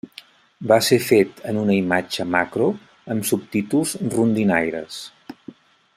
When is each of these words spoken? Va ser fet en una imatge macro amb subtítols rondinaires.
Va 0.69 0.77
ser 0.85 0.97
fet 1.07 1.43
en 1.51 1.59
una 1.65 1.75
imatge 1.81 2.27
macro 2.37 2.71
amb 3.17 3.29
subtítols 3.33 3.95
rondinaires. 4.17 4.99